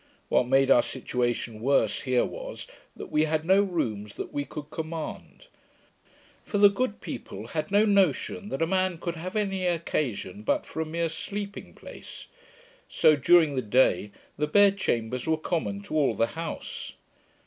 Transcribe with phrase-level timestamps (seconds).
[0.29, 2.65] What made our situation worse here was,
[2.95, 5.45] that we had no rooms that we could command;
[6.43, 10.65] for the good people had no notion that a man could have any occasion but
[10.65, 12.25] for a mere sleeping place;
[12.89, 14.09] so, during the day,
[14.39, 16.93] the bed chambers were common to all the house.